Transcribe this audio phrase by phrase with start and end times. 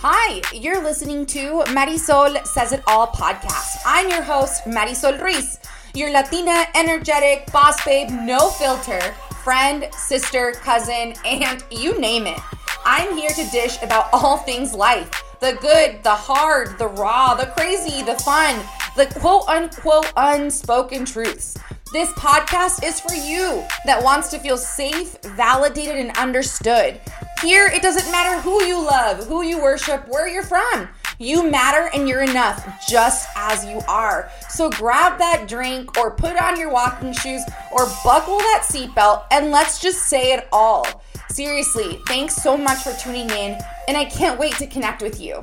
[0.00, 3.78] Hi, you're listening to Marisol Says It All podcast.
[3.84, 5.58] I'm your host, Marisol Ruiz,
[5.92, 9.00] your Latina, energetic, boss babe, no filter,
[9.42, 12.38] friend, sister, cousin, and you name it.
[12.84, 15.10] I'm here to dish about all things life
[15.40, 18.56] the good, the hard, the raw, the crazy, the fun,
[18.94, 21.56] the quote unquote unspoken truths.
[21.92, 27.00] This podcast is for you that wants to feel safe, validated, and understood.
[27.42, 30.88] Here, it doesn't matter who you love, who you worship, where you're from.
[31.20, 34.28] You matter and you're enough just as you are.
[34.48, 39.52] So grab that drink or put on your walking shoes or buckle that seatbelt and
[39.52, 40.84] let's just say it all.
[41.30, 45.40] Seriously, thanks so much for tuning in and I can't wait to connect with you.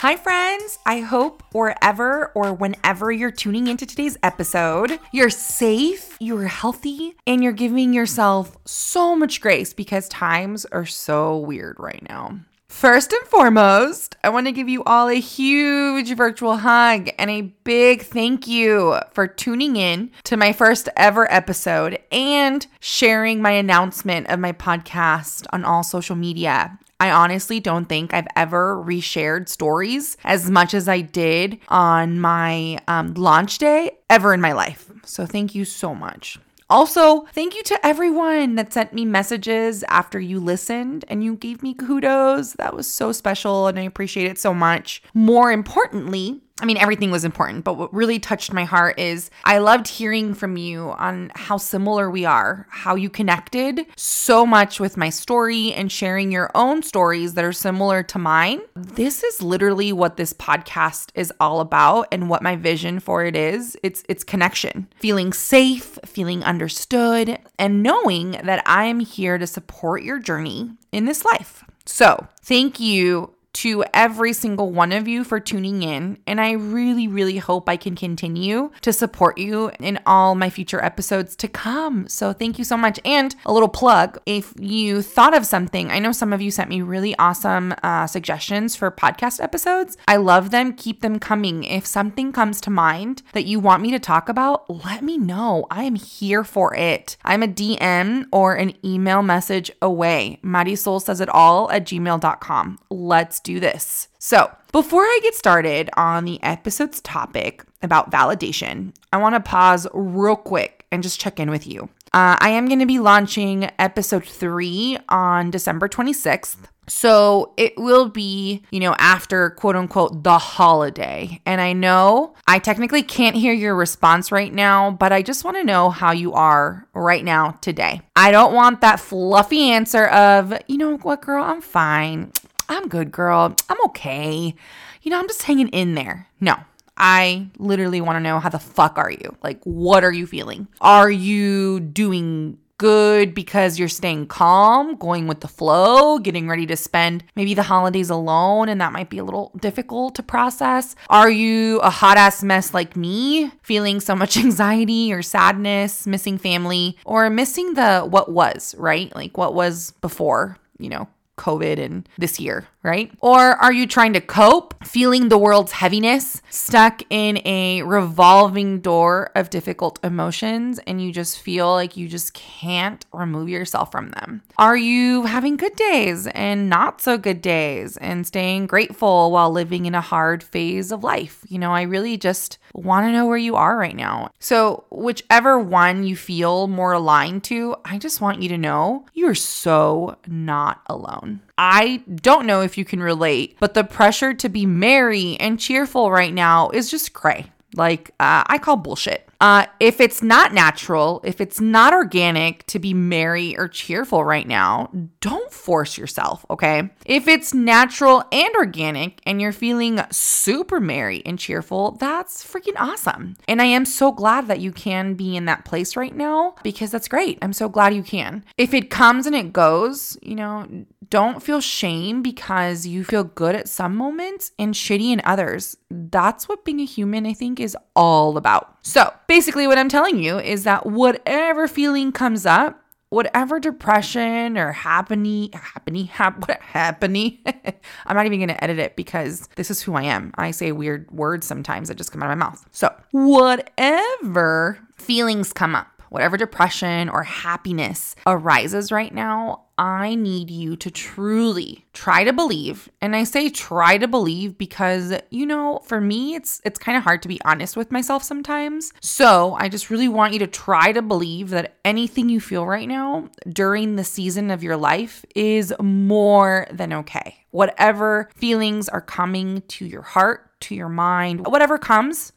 [0.00, 0.78] Hi, friends.
[0.86, 7.42] I hope wherever or whenever you're tuning into today's episode, you're safe, you're healthy, and
[7.42, 12.40] you're giving yourself so much grace because times are so weird right now.
[12.70, 17.42] First and foremost, I want to give you all a huge virtual hug and a
[17.42, 24.28] big thank you for tuning in to my first ever episode and sharing my announcement
[24.28, 26.78] of my podcast on all social media.
[27.00, 32.78] I honestly don't think I've ever reshared stories as much as I did on my
[32.86, 34.90] um, launch day ever in my life.
[35.04, 36.38] So thank you so much.
[36.70, 41.64] Also, thank you to everyone that sent me messages after you listened and you gave
[41.64, 42.52] me kudos.
[42.54, 45.02] That was so special and I appreciate it so much.
[45.12, 49.58] More importantly, I mean, everything was important, but what really touched my heart is I
[49.58, 54.96] loved hearing from you on how similar we are, how you connected so much with
[54.96, 58.60] my story and sharing your own stories that are similar to mine.
[58.74, 63.34] This is literally what this podcast is all about and what my vision for it
[63.34, 63.76] is.
[63.82, 70.18] It's it's connection, feeling safe, feeling understood, and knowing that I'm here to support your
[70.18, 71.64] journey in this life.
[71.86, 76.18] So, thank you to every single one of you for tuning in.
[76.26, 80.82] And I really, really hope I can continue to support you in all my future
[80.82, 82.08] episodes to come.
[82.08, 83.00] So thank you so much.
[83.04, 86.70] And a little plug if you thought of something, I know some of you sent
[86.70, 89.96] me really awesome uh, suggestions for podcast episodes.
[90.06, 90.72] I love them.
[90.72, 91.64] Keep them coming.
[91.64, 95.66] If something comes to mind that you want me to talk about, let me know.
[95.70, 97.16] I am here for it.
[97.24, 100.38] I'm a DM or an email message away.
[100.44, 102.78] Marisol says it all at gmail.com.
[102.90, 104.08] Let's do this.
[104.18, 109.86] So, before I get started on the episode's topic about validation, I want to pause
[109.92, 111.88] real quick and just check in with you.
[112.12, 116.56] Uh, I am going to be launching episode three on December 26th.
[116.90, 121.40] So it will be, you know, after quote unquote the holiday.
[121.46, 125.56] And I know I technically can't hear your response right now, but I just want
[125.56, 128.02] to know how you are right now today.
[128.16, 132.32] I don't want that fluffy answer of, you know what, girl, I'm fine.
[132.70, 133.56] I'm good, girl.
[133.68, 134.54] I'm okay.
[135.02, 136.28] You know, I'm just hanging in there.
[136.40, 136.56] No,
[136.96, 139.36] I literally want to know how the fuck are you?
[139.42, 140.68] Like, what are you feeling?
[140.80, 146.76] Are you doing good because you're staying calm, going with the flow, getting ready to
[146.76, 150.94] spend maybe the holidays alone, and that might be a little difficult to process?
[151.08, 156.38] Are you a hot ass mess like me, feeling so much anxiety or sadness, missing
[156.38, 159.14] family, or missing the what was, right?
[159.14, 161.08] Like what was before, you know,
[161.40, 163.10] COVID and this year, right?
[163.20, 169.30] Or are you trying to cope, feeling the world's heaviness, stuck in a revolving door
[169.34, 174.42] of difficult emotions, and you just feel like you just can't remove yourself from them?
[174.58, 179.86] Are you having good days and not so good days and staying grateful while living
[179.86, 181.44] in a hard phase of life?
[181.48, 184.30] You know, I really just want to know where you are right now.
[184.38, 189.34] So, whichever one you feel more aligned to, I just want you to know you're
[189.34, 191.40] so not alone.
[191.58, 196.10] I don't know if you can relate, but the pressure to be merry and cheerful
[196.10, 197.52] right now is just cray.
[197.74, 199.29] Like, uh, I call bullshit.
[199.40, 204.46] Uh, if it's not natural, if it's not organic to be merry or cheerful right
[204.46, 204.90] now,
[205.20, 206.90] don't force yourself, okay?
[207.06, 213.36] If it's natural and organic and you're feeling super merry and cheerful, that's freaking awesome.
[213.48, 216.90] And I am so glad that you can be in that place right now because
[216.90, 217.38] that's great.
[217.40, 218.44] I'm so glad you can.
[218.58, 220.66] If it comes and it goes, you know,
[221.10, 225.76] don't feel shame because you feel good at some moments and shitty in others.
[225.90, 228.76] That's what being a human, I think, is all about.
[228.82, 234.72] So, basically, what I'm telling you is that whatever feeling comes up, whatever depression or
[234.72, 237.38] happening, happening, hap, happening,
[238.06, 240.32] I'm not even going to edit it because this is who I am.
[240.34, 242.66] I say weird words sometimes that just come out of my mouth.
[242.72, 250.76] So, whatever feelings come up, whatever depression or happiness arises right now, I need you
[250.76, 252.90] to truly try to believe.
[253.00, 257.04] And I say try to believe because you know, for me it's it's kind of
[257.04, 258.92] hard to be honest with myself sometimes.
[259.00, 262.86] So, I just really want you to try to believe that anything you feel right
[262.86, 267.38] now during the season of your life is more than okay.
[267.50, 272.34] Whatever feelings are coming to your heart, to your mind, whatever comes,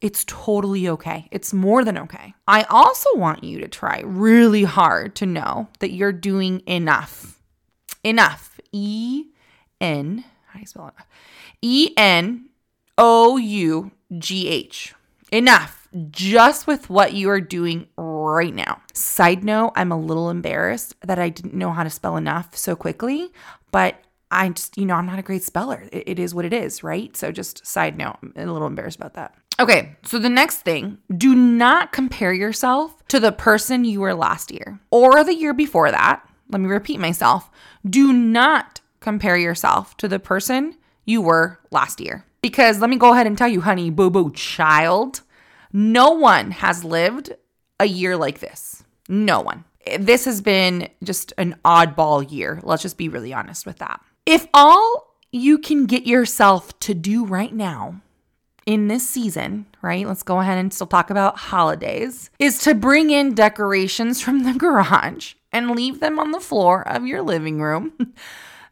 [0.00, 1.28] it's totally okay.
[1.30, 2.34] It's more than okay.
[2.46, 7.40] I also want you to try really hard to know that you're doing enough.
[8.04, 8.60] Enough.
[8.72, 9.26] E
[9.80, 11.04] N, how do you spell it?
[11.62, 12.50] E N
[12.98, 14.94] O U G H.
[15.32, 18.82] Enough just with what you are doing right now.
[18.92, 22.76] Side note, I'm a little embarrassed that I didn't know how to spell enough so
[22.76, 23.32] quickly,
[23.70, 23.96] but
[24.30, 25.88] I just, you know, I'm not a great speller.
[25.92, 27.16] it, it is what it is, right?
[27.16, 29.34] So just side note, I'm a little embarrassed about that.
[29.58, 34.50] Okay, so the next thing do not compare yourself to the person you were last
[34.50, 36.22] year or the year before that.
[36.50, 37.50] Let me repeat myself.
[37.88, 40.76] Do not compare yourself to the person
[41.06, 42.26] you were last year.
[42.42, 45.22] Because let me go ahead and tell you, honey, boo boo child,
[45.72, 47.32] no one has lived
[47.80, 48.84] a year like this.
[49.08, 49.64] No one.
[49.98, 52.60] This has been just an oddball year.
[52.62, 54.00] Let's just be really honest with that.
[54.26, 58.02] If all you can get yourself to do right now
[58.66, 60.06] in this season, right?
[60.06, 64.52] Let's go ahead and still talk about holidays, is to bring in decorations from the
[64.52, 67.92] garage and leave them on the floor of your living room.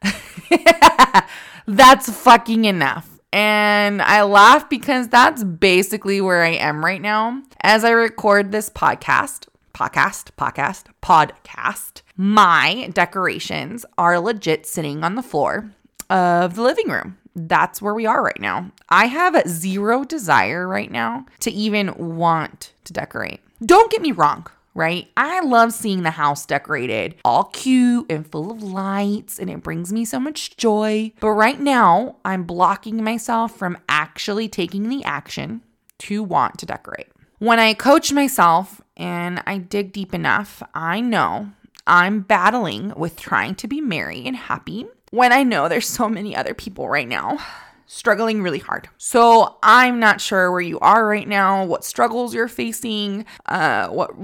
[1.67, 3.08] that's fucking enough.
[3.32, 7.43] And I laugh because that's basically where I am right now.
[7.62, 15.23] As I record this podcast, podcast, podcast, podcast, my decorations are legit sitting on the
[15.23, 15.70] floor
[16.11, 18.71] of the living room that's where we are right now.
[18.89, 23.41] I have zero desire right now to even want to decorate.
[23.65, 25.09] Don't get me wrong, right?
[25.17, 29.93] I love seeing the house decorated, all cute and full of lights, and it brings
[29.93, 31.13] me so much joy.
[31.21, 35.63] But right now, I'm blocking myself from actually taking the action
[36.01, 37.09] to want to decorate.
[37.39, 41.51] When I coach myself and I dig deep enough, I know
[41.87, 46.35] I'm battling with trying to be merry and happy when I know there's so many
[46.35, 47.39] other people right now
[47.87, 48.89] struggling really hard.
[48.99, 54.11] So I'm not sure where you are right now, what struggles you're facing, uh, what.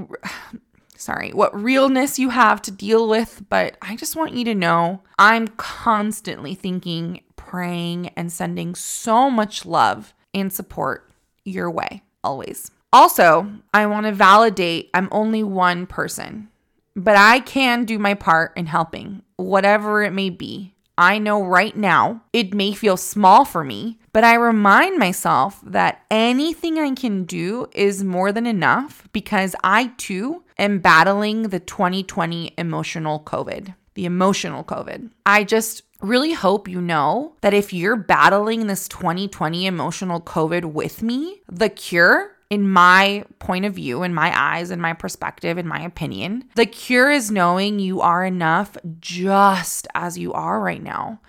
[0.96, 5.00] Sorry, what realness you have to deal with, but I just want you to know
[5.18, 11.10] I'm constantly thinking, praying, and sending so much love and support
[11.42, 12.70] your way, always.
[12.92, 16.50] Also, I want to validate I'm only one person,
[16.94, 20.74] but I can do my part in helping, whatever it may be.
[21.00, 26.04] I know right now it may feel small for me, but I remind myself that
[26.10, 32.52] anything I can do is more than enough because I too am battling the 2020
[32.58, 35.08] emotional COVID, the emotional COVID.
[35.24, 41.02] I just really hope you know that if you're battling this 2020 emotional COVID with
[41.02, 45.68] me, the cure in my point of view, in my eyes, in my perspective, in
[45.68, 51.20] my opinion, the cure is knowing you are enough just as you are right now.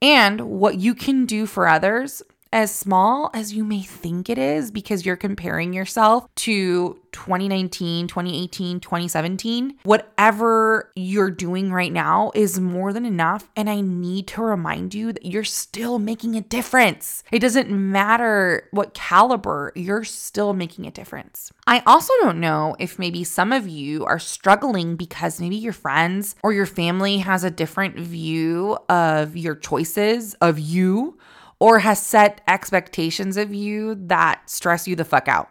[0.00, 2.22] And what you can do for others
[2.52, 8.80] as small as you may think it is because you're comparing yourself to 2019, 2018,
[8.80, 13.48] 2017, whatever you're doing right now is more than enough.
[13.56, 17.22] And I need to remind you that you're still making a difference.
[17.30, 21.52] It doesn't matter what caliber, you're still making a difference.
[21.66, 26.34] I also don't know if maybe some of you are struggling because maybe your friends
[26.42, 31.18] or your family has a different view of your choices, of you
[31.60, 35.50] or has set expectations of you that stress you the fuck out.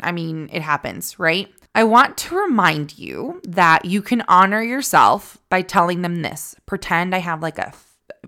[0.00, 1.48] I mean, it happens, right?
[1.74, 6.54] I want to remind you that you can honor yourself by telling them this.
[6.66, 7.72] Pretend I have like a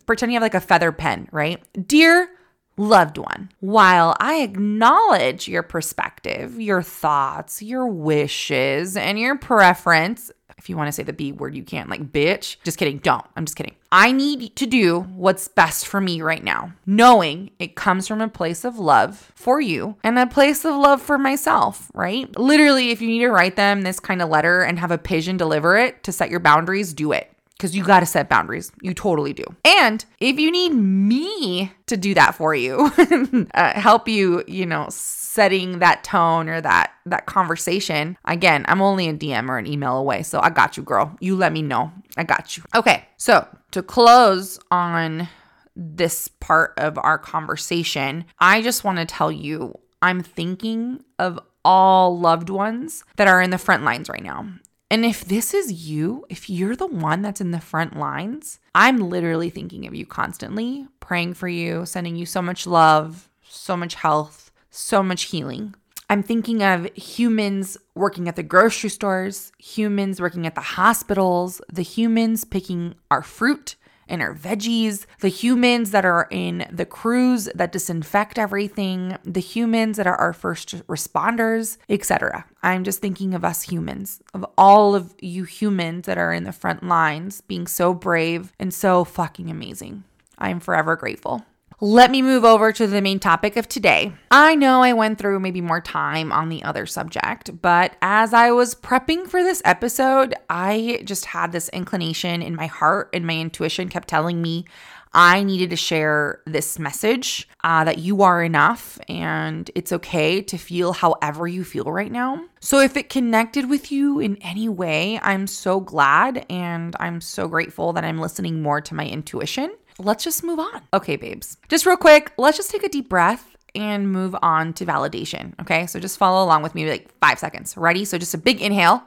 [0.04, 1.62] pretend you have like a feather pen, right?
[1.86, 2.28] Dear
[2.76, 10.68] loved one, while I acknowledge your perspective, your thoughts, your wishes, and your preference if
[10.68, 12.56] you want to say the B word, you can't, like bitch.
[12.64, 12.98] Just kidding.
[12.98, 13.24] Don't.
[13.36, 13.74] I'm just kidding.
[13.92, 18.28] I need to do what's best for me right now, knowing it comes from a
[18.28, 22.34] place of love for you and a place of love for myself, right?
[22.38, 25.36] Literally, if you need to write them this kind of letter and have a pigeon
[25.36, 28.70] deliver it to set your boundaries, do it because you got to set boundaries.
[28.82, 29.44] You totally do.
[29.64, 32.90] And if you need me to do that for you,
[33.54, 34.88] uh, help you, you know,
[35.36, 38.16] setting that tone or that that conversation.
[38.24, 41.16] Again, I'm only a DM or an email away, so I got you, girl.
[41.20, 41.92] You let me know.
[42.16, 42.64] I got you.
[42.74, 43.04] Okay.
[43.18, 45.28] So, to close on
[45.76, 52.18] this part of our conversation, I just want to tell you I'm thinking of all
[52.18, 54.48] loved ones that are in the front lines right now.
[54.90, 58.98] And if this is you, if you're the one that's in the front lines, I'm
[59.10, 63.96] literally thinking of you constantly, praying for you, sending you so much love, so much
[63.96, 65.74] health, so much healing.
[66.08, 71.82] I'm thinking of humans working at the grocery stores, humans working at the hospitals, the
[71.82, 73.74] humans picking our fruit
[74.08, 79.96] and our veggies, the humans that are in the crews that disinfect everything, the humans
[79.96, 82.44] that are our first responders, etc.
[82.62, 86.52] I'm just thinking of us humans, of all of you humans that are in the
[86.52, 90.04] front lines being so brave and so fucking amazing.
[90.38, 91.44] I'm forever grateful.
[91.78, 94.14] Let me move over to the main topic of today.
[94.30, 98.50] I know I went through maybe more time on the other subject, but as I
[98.50, 103.36] was prepping for this episode, I just had this inclination in my heart and my
[103.36, 104.64] intuition kept telling me
[105.12, 110.56] I needed to share this message uh, that you are enough and it's okay to
[110.56, 112.42] feel however you feel right now.
[112.60, 117.48] So, if it connected with you in any way, I'm so glad and I'm so
[117.48, 120.82] grateful that I'm listening more to my intuition let's just move on.
[120.92, 121.56] Okay, babes.
[121.68, 125.58] Just real quick, let's just take a deep breath and move on to validation.
[125.60, 127.76] Okay, so just follow along with me, like five seconds.
[127.76, 128.04] Ready?
[128.04, 129.02] So just a big inhale.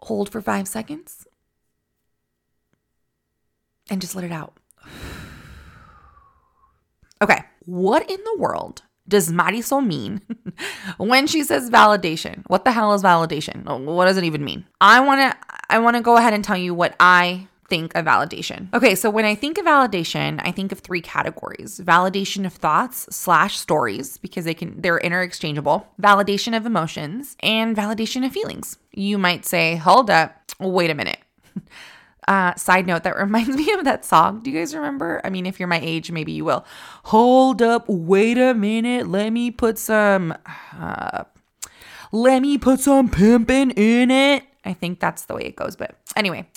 [0.00, 1.26] Hold for five seconds.
[3.90, 4.54] And just let it out.
[7.22, 10.20] Okay, what in the world does Marisol mean
[10.98, 12.42] when she says validation?
[12.48, 13.64] What the hell is validation?
[13.84, 14.66] What does it even mean?
[14.80, 15.38] I want to
[15.70, 18.72] I want to go ahead and tell you what I think of validation?
[18.74, 23.06] Okay, so when I think of validation, I think of three categories: validation of thoughts
[23.10, 28.78] slash stories because they can they're interchangeable, validation of emotions, and validation of feelings.
[28.92, 31.18] You might say, "Hold up, wait a minute."
[32.28, 34.42] Uh, side note, that reminds me of that song.
[34.42, 35.20] Do you guys remember?
[35.24, 36.64] I mean, if you're my age, maybe you will.
[37.04, 40.34] Hold up, wait a minute, let me put some,
[40.76, 41.24] uh,
[42.12, 44.44] let me put some pimping in it.
[44.64, 45.76] I think that's the way it goes.
[45.76, 46.48] But anyway,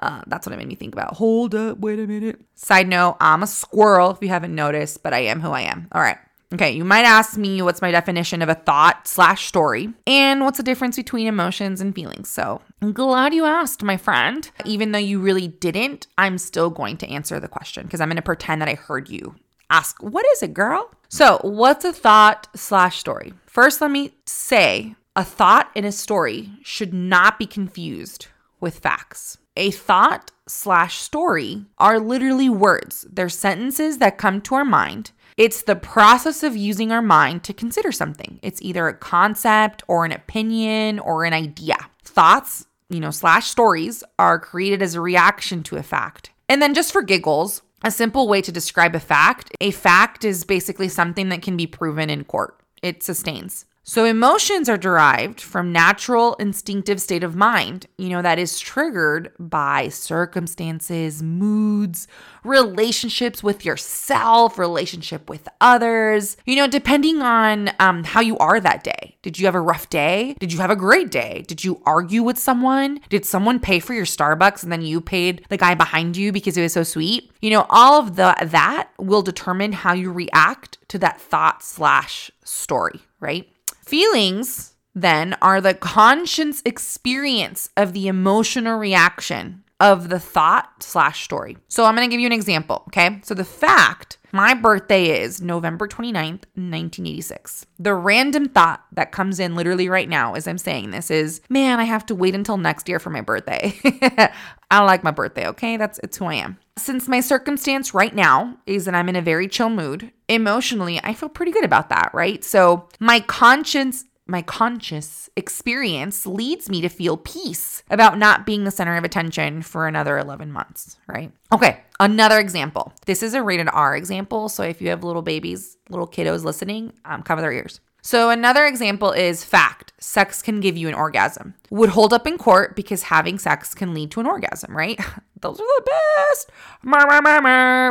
[0.00, 1.16] uh, that's what it made me think about.
[1.16, 2.40] Hold up, wait a minute.
[2.54, 5.88] Side note, I'm a squirrel if you haven't noticed, but I am who I am.
[5.92, 6.18] All right.
[6.52, 10.56] Okay, you might ask me what's my definition of a thought slash story and what's
[10.56, 12.28] the difference between emotions and feelings.
[12.28, 14.50] So I'm glad you asked, my friend.
[14.64, 18.16] Even though you really didn't, I'm still going to answer the question because I'm going
[18.16, 19.36] to pretend that I heard you
[19.70, 20.90] ask, What is it, girl?
[21.08, 23.32] So, what's a thought slash story?
[23.46, 28.26] First, let me say a thought and a story should not be confused
[28.60, 29.38] with facts.
[29.60, 35.10] A thought slash story are literally words, they're sentences that come to our mind.
[35.36, 38.40] It's the process of using our mind to consider something.
[38.42, 41.76] It's either a concept or an opinion or an idea.
[42.02, 46.30] Thoughts, you know, slash stories are created as a reaction to a fact.
[46.48, 50.44] And then just for giggles, a simple way to describe a fact a fact is
[50.44, 53.66] basically something that can be proven in court, it sustains.
[53.82, 59.32] So, emotions are derived from natural instinctive state of mind, you know, that is triggered
[59.38, 62.06] by circumstances, moods,
[62.44, 68.84] relationships with yourself, relationship with others, you know, depending on um, how you are that
[68.84, 69.16] day.
[69.22, 70.36] Did you have a rough day?
[70.38, 71.44] Did you have a great day?
[71.48, 73.00] Did you argue with someone?
[73.08, 76.56] Did someone pay for your Starbucks and then you paid the guy behind you because
[76.58, 77.32] it was so sweet?
[77.40, 82.30] You know, all of the that will determine how you react to that thought slash
[82.44, 83.48] story, right?
[83.90, 91.58] Feelings, then, are the conscious experience of the emotional reaction of the thought slash story.
[91.66, 92.84] So I'm going to give you an example.
[92.86, 93.18] Okay.
[93.24, 97.66] So the fact my birthday is November 29th, 1986.
[97.78, 101.80] The random thought that comes in literally right now as I'm saying this is, man,
[101.80, 103.78] I have to wait until next year for my birthday.
[103.84, 105.48] I don't like my birthday.
[105.48, 105.76] Okay.
[105.76, 106.58] That's, it's who I am.
[106.78, 111.14] Since my circumstance right now is that I'm in a very chill mood, emotionally, I
[111.14, 112.42] feel pretty good about that, right?
[112.44, 118.70] So my conscience my conscious experience leads me to feel peace about not being the
[118.70, 121.32] center of attention for another 11 months, right?
[121.52, 122.92] Okay, another example.
[123.06, 124.48] This is a rated R example.
[124.48, 127.80] So if you have little babies, little kiddos listening, um, cover their ears.
[128.02, 131.54] So, another example is fact sex can give you an orgasm.
[131.70, 134.98] Would hold up in court because having sex can lead to an orgasm, right?
[135.40, 136.50] Those are the best.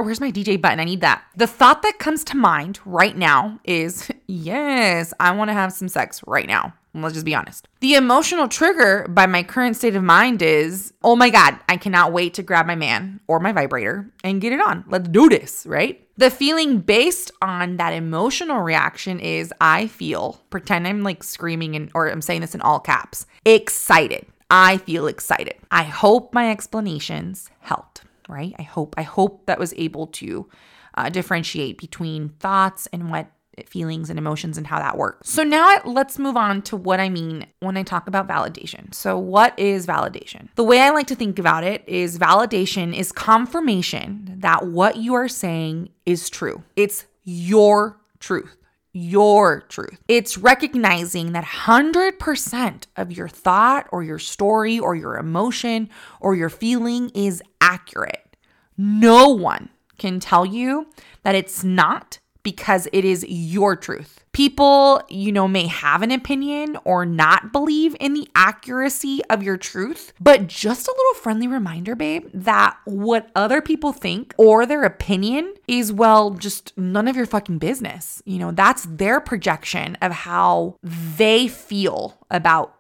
[0.04, 0.80] Where's my DJ button?
[0.80, 1.24] I need that.
[1.36, 5.88] The thought that comes to mind right now is yes, I want to have some
[5.90, 6.74] sex right now.
[7.02, 7.68] Let's just be honest.
[7.80, 12.14] The emotional trigger by my current state of mind is, oh my God, I cannot
[12.14, 14.84] wait to grab my man or my vibrator and get it on.
[14.88, 16.06] Let's do this, right?
[16.18, 21.90] The feeling based on that emotional reaction is I feel, pretend I'm like screaming and
[21.94, 24.26] or I'm saying this in all caps, excited.
[24.50, 25.56] I feel excited.
[25.72, 28.54] I hope my explanations helped, right?
[28.60, 30.50] I hope I hope that was able to
[30.96, 33.28] uh, differentiate between thoughts and what
[33.68, 35.30] feelings and emotions and how that works.
[35.30, 38.94] So now let's move on to what I mean when I talk about validation.
[38.94, 40.50] So what is validation?
[40.56, 45.16] The way I like to think about it is validation is confirmation that what you
[45.16, 46.64] are saying is true.
[46.76, 48.56] It's your truth
[48.92, 50.00] your truth.
[50.08, 55.90] It's recognizing that 100% of your thought or your story or your emotion
[56.20, 58.36] or your feeling is accurate.
[58.78, 60.88] No one can tell you
[61.24, 64.24] that it's not because it is your truth.
[64.32, 69.58] People, you know, may have an opinion or not believe in the accuracy of your
[69.58, 74.84] truth, but just a little friendly reminder, babe, that what other people think or their
[74.84, 78.22] opinion is, well, just none of your fucking business.
[78.26, 82.76] You know, that's their projection of how they feel about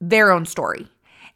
[0.00, 0.88] their own story.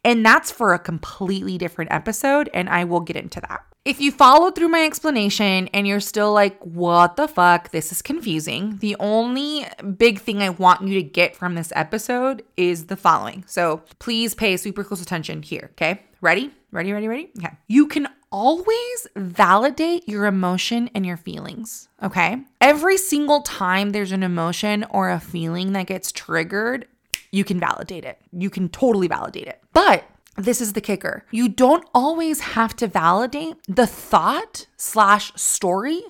[0.03, 3.63] And that's for a completely different episode, and I will get into that.
[3.89, 8.03] If you followed through my explanation and you're still like, what the fuck, this is
[8.03, 9.65] confusing, the only
[9.97, 13.45] big thing I want you to get from this episode is the following.
[13.47, 16.03] So please pay super close attention here, okay?
[16.21, 16.53] Ready?
[16.71, 17.31] Ready, ready, ready?
[17.39, 17.49] Okay.
[17.65, 22.43] You can always validate your emotion and your feelings, okay?
[22.61, 26.85] Every single time there's an emotion or a feeling that gets triggered,
[27.31, 28.21] you can validate it.
[28.31, 29.63] You can totally validate it.
[29.73, 30.03] But
[30.37, 31.25] this is the kicker.
[31.31, 36.01] You don't always have to validate the thought slash story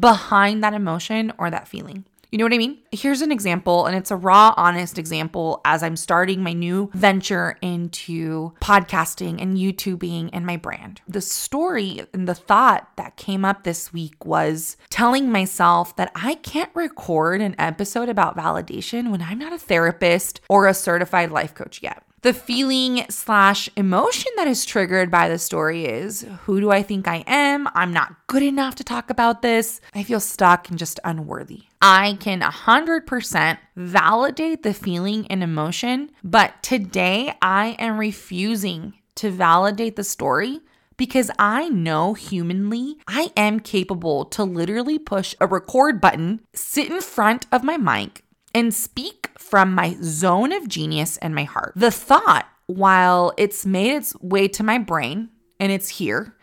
[0.00, 2.04] behind that emotion or that feeling.
[2.34, 2.78] You know what I mean?
[2.90, 7.56] Here's an example, and it's a raw, honest example as I'm starting my new venture
[7.62, 11.00] into podcasting and YouTubing and my brand.
[11.06, 16.34] The story and the thought that came up this week was telling myself that I
[16.34, 21.54] can't record an episode about validation when I'm not a therapist or a certified life
[21.54, 22.02] coach yet.
[22.24, 27.06] The feeling slash emotion that is triggered by the story is who do I think
[27.06, 27.68] I am?
[27.74, 29.78] I'm not good enough to talk about this.
[29.94, 31.64] I feel stuck and just unworthy.
[31.82, 39.96] I can 100% validate the feeling and emotion, but today I am refusing to validate
[39.96, 40.60] the story
[40.96, 47.02] because I know humanly I am capable to literally push a record button, sit in
[47.02, 51.72] front of my mic, and speak from my zone of genius and my heart.
[51.76, 55.28] The thought, while it's made its way to my brain
[55.60, 56.34] and it's here,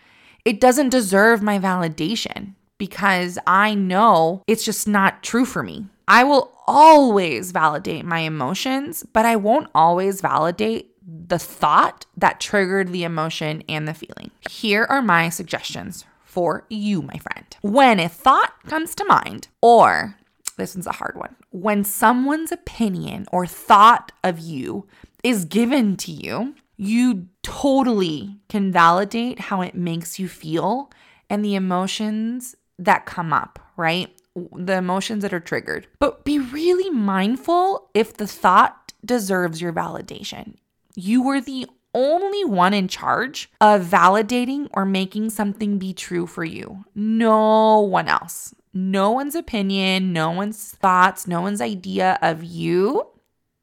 [0.45, 5.85] it doesn't deserve my validation because I know it's just not true for me.
[6.07, 12.91] I will always validate my emotions, but I won't always validate the thought that triggered
[12.91, 14.31] the emotion and the feeling.
[14.49, 17.45] Here are my suggestions for you, my friend.
[17.61, 20.15] When a thought comes to mind, or
[20.61, 21.35] this one's a hard one.
[21.49, 24.87] When someone's opinion or thought of you
[25.23, 30.91] is given to you, you totally can validate how it makes you feel
[31.29, 34.09] and the emotions that come up, right?
[34.35, 35.87] The emotions that are triggered.
[35.99, 40.55] But be really mindful if the thought deserves your validation.
[40.95, 46.45] You were the only one in charge of validating or making something be true for
[46.45, 53.05] you, no one else no one's opinion, no one's thoughts, no one's idea of you,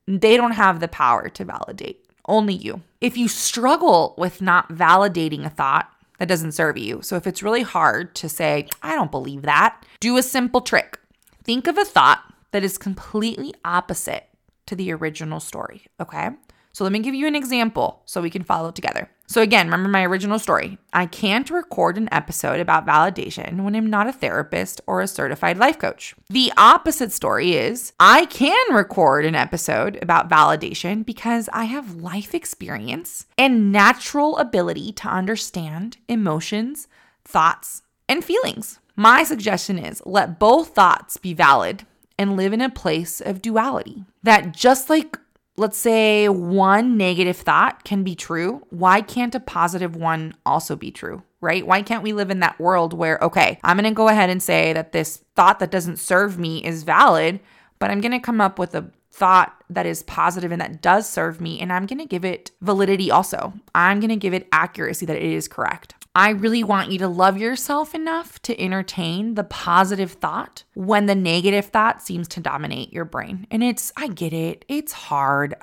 [0.06, 2.04] they don't have the power to validate.
[2.26, 2.82] Only you.
[3.00, 7.00] If you struggle with not validating a thought, that doesn't serve you.
[7.02, 10.98] So if it's really hard to say, I don't believe that, do a simple trick.
[11.44, 14.28] Think of a thought that is completely opposite
[14.66, 16.30] to the original story, okay?
[16.72, 19.10] So let me give you an example so we can follow together.
[19.30, 20.78] So, again, remember my original story.
[20.94, 25.58] I can't record an episode about validation when I'm not a therapist or a certified
[25.58, 26.14] life coach.
[26.30, 32.34] The opposite story is I can record an episode about validation because I have life
[32.34, 36.88] experience and natural ability to understand emotions,
[37.22, 38.80] thoughts, and feelings.
[38.96, 41.84] My suggestion is let both thoughts be valid
[42.18, 44.04] and live in a place of duality.
[44.22, 45.18] That just like
[45.58, 50.90] let's say one negative thought can be true, why can't a positive one also be
[50.90, 51.22] true?
[51.40, 51.66] Right?
[51.66, 54.42] Why can't we live in that world where, okay, I'm going to go ahead and
[54.42, 57.40] say that this thought that doesn't serve me is valid,
[57.78, 61.08] but I'm going to come up with a thought that is positive and that does
[61.08, 63.52] serve me, and I'm going to give it validity also.
[63.74, 65.94] I'm going to give it accuracy that it is correct.
[66.18, 71.14] I really want you to love yourself enough to entertain the positive thought when the
[71.14, 73.46] negative thought seems to dominate your brain.
[73.52, 75.54] And it's, I get it, it's hard.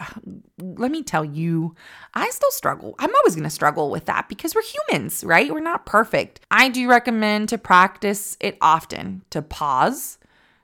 [0.57, 1.75] Let me tell you,
[2.13, 2.95] I still struggle.
[2.99, 5.51] I'm always to struggle with that because we're humans, right?
[5.51, 6.39] We're not perfect.
[6.49, 10.19] I do recommend to practice it often to pause,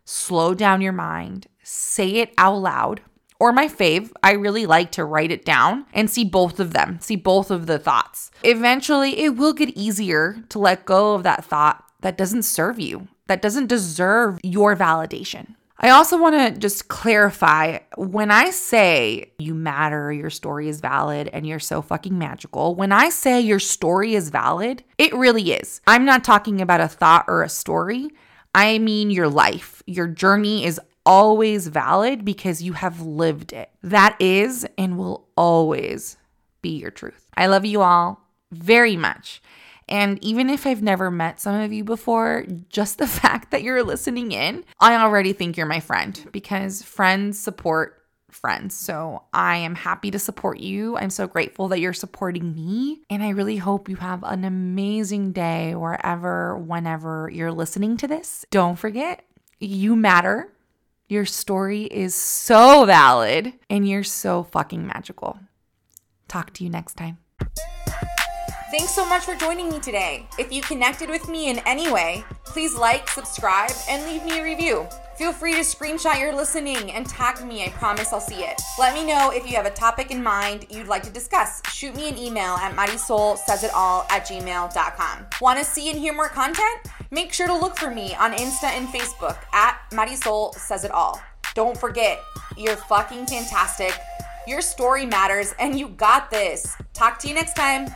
[0.06, 3.02] slow down your mind, say it out loud
[3.42, 7.00] or my fave, I really like to write it down and see both of them,
[7.02, 8.30] see both of the thoughts.
[8.44, 13.08] Eventually, it will get easier to let go of that thought that doesn't serve you,
[13.26, 15.56] that doesn't deserve your validation.
[15.80, 21.28] I also want to just clarify when I say you matter, your story is valid,
[21.34, 25.82] and you're so fucking magical, when I say your story is valid, it really is.
[25.88, 28.12] I'm not talking about a thought or a story.
[28.54, 29.82] I mean your life.
[29.88, 33.70] Your journey is always valid because you have lived it.
[33.84, 36.18] That is and will always
[36.62, 37.28] be your truth.
[37.36, 39.42] I love you all very much.
[39.90, 43.84] And even if I've never met some of you before, just the fact that you're
[43.84, 47.98] listening in, I already think you're my friend because friends support
[48.30, 48.74] friends.
[48.74, 50.98] So I am happy to support you.
[50.98, 53.02] I'm so grateful that you're supporting me.
[53.10, 58.46] And I really hope you have an amazing day wherever, whenever you're listening to this.
[58.50, 59.26] Don't forget,
[59.60, 60.52] you matter.
[61.12, 65.38] Your story is so valid and you're so fucking magical.
[66.30, 67.18] Talk to you next time.
[68.72, 70.26] Thanks so much for joining me today.
[70.40, 74.44] If you connected with me in any way, please like, subscribe, and leave me a
[74.46, 74.88] review.
[75.18, 77.64] Feel free to screenshot your listening and tag me.
[77.64, 78.62] I promise I'll see it.
[78.80, 81.62] Let me know if you have a topic in mind you'd like to discuss.
[81.72, 85.26] Shoot me an email at marisolsaysitall at gmail.com.
[85.42, 86.88] Want to see and hear more content?
[87.12, 91.22] Make sure to look for me on Insta and Facebook at Marisol Says It All.
[91.54, 92.22] Don't forget,
[92.58, 93.94] you're fucking fantastic.
[94.48, 96.76] Your story matters, and you got this.
[96.94, 97.88] Talk to you next time.